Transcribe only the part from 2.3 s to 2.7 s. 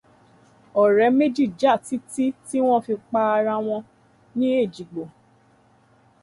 tí